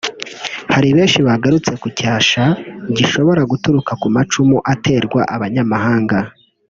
Hari 0.73 0.89
benshi 0.97 1.19
bagarutse 1.27 1.71
ku 1.81 1.87
cyasha 1.99 2.43
gishobora 2.97 3.41
guturuka 3.51 3.91
ku 4.01 4.07
macumu 4.15 4.57
aterwa 4.73 5.21
n’abanyamahanga 5.29 6.19